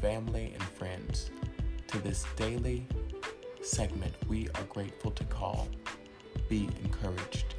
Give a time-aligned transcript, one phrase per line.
[0.00, 1.30] family and friends
[1.88, 2.86] to this daily
[3.62, 5.68] segment we are grateful to call
[6.48, 7.54] Be Encouraged.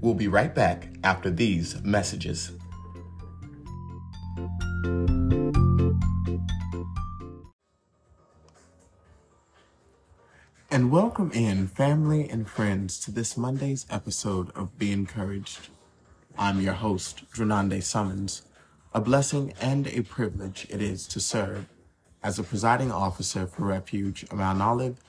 [0.00, 2.52] We'll be right back after these messages.
[10.78, 15.70] And welcome in family and friends to this Monday's episode of Be Encouraged.
[16.38, 18.42] I'm your host, Drananda Summons.
[18.94, 21.66] A blessing and a privilege it is to serve
[22.22, 25.00] as a presiding officer for Refuge Mount Olive,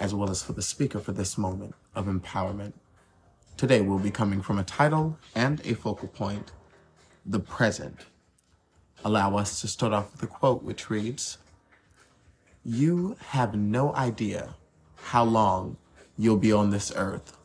[0.00, 2.72] as well as for the speaker for this moment of empowerment.
[3.58, 6.52] Today we'll be coming from a title and a focal point,
[7.26, 8.06] the present.
[9.04, 11.36] Allow us to start off with a quote which reads,
[12.64, 14.54] You have no idea
[15.10, 15.76] how long
[16.16, 17.36] you'll be on this earth.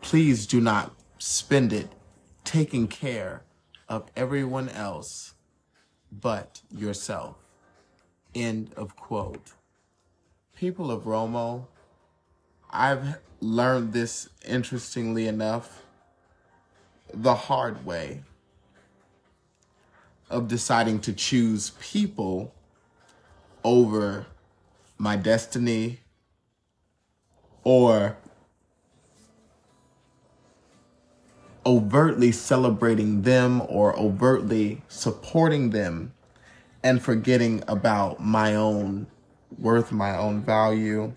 [0.00, 1.92] Please do not spend it
[2.44, 3.42] taking care
[3.90, 5.34] of everyone else
[6.10, 7.36] but yourself.
[8.34, 9.52] End of quote.
[10.56, 11.66] People of Romo,
[12.70, 15.82] I've learned this interestingly enough
[17.12, 18.22] the hard way
[20.30, 22.54] of deciding to choose people
[23.62, 24.24] over
[24.96, 26.00] my destiny
[27.68, 28.16] or
[31.66, 36.10] overtly celebrating them or overtly supporting them
[36.82, 39.06] and forgetting about my own
[39.58, 41.12] worth, my own value.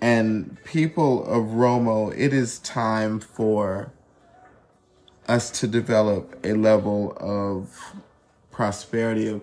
[0.00, 3.92] And people of Romo, it is time for
[5.28, 7.94] us to develop a level of
[8.50, 9.42] prosperity, of,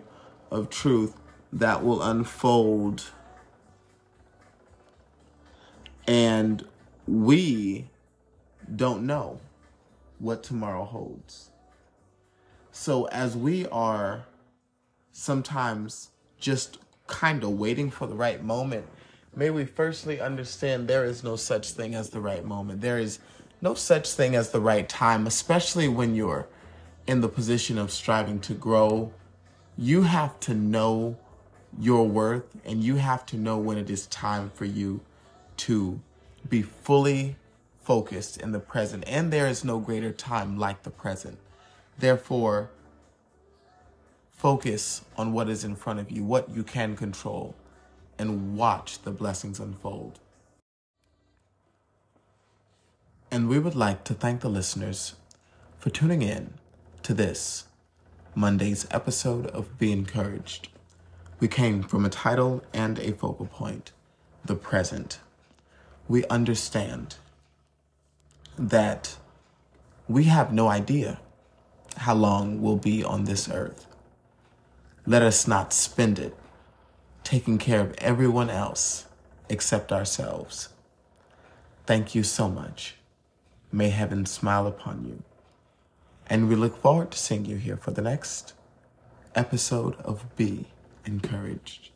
[0.52, 1.16] of truth
[1.54, 3.12] that will unfold
[6.08, 6.66] and
[7.08, 7.88] we
[8.76, 9.40] don't know
[10.20, 11.50] what tomorrow holds.
[12.72, 14.26] So, as we are
[15.12, 16.10] sometimes
[16.40, 16.78] just
[17.08, 18.88] kind of waiting for the right moment,
[19.36, 22.82] may we firstly understand there is no such thing as the right moment.
[22.82, 23.20] There is
[23.62, 26.48] no such thing as the right time, especially when you're
[27.08, 29.12] in the position of striving to grow.
[29.78, 31.18] You have to know
[31.80, 35.02] your worth and you have to know when it is time for you
[35.62, 36.02] to
[36.50, 37.36] be fully
[37.84, 39.04] focused in the present.
[39.06, 41.38] And there is no greater time like the present.
[42.00, 42.72] Therefore,
[44.32, 47.54] focus on what is in front of you, what you can control,
[48.18, 50.20] and watch the blessings unfold.
[53.30, 55.14] And we would like to thank the listeners
[55.78, 56.56] for tuning in
[57.04, 57.66] to this
[58.34, 60.70] Monday's episode of Be Encouraged.
[61.40, 63.92] We came from a title and a focal point
[64.44, 65.20] the present
[66.08, 67.16] we understand
[68.58, 69.18] that
[70.08, 71.20] we have no idea
[71.98, 73.88] how long we'll be on this earth.
[75.06, 76.36] Let us not spend it
[77.24, 79.06] taking care of everyone else
[79.50, 80.70] except ourselves.
[81.86, 82.96] Thank you so much.
[83.72, 85.24] May heaven smile upon you.
[86.28, 88.54] And we look forward to seeing you here for the next
[89.36, 90.68] episode of Be
[91.06, 91.90] Encouraged.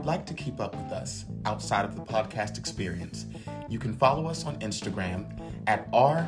[0.00, 3.26] You'd like to keep up with us outside of the podcast experience,
[3.68, 6.26] you can follow us on Instagram at r.o.m.o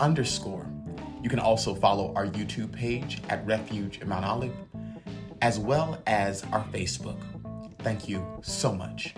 [0.00, 0.66] underscore.
[1.20, 4.54] You can also follow our YouTube page at Refuge in Mount Olive,
[5.42, 7.20] as well as our Facebook.
[7.80, 9.14] Thank you so much.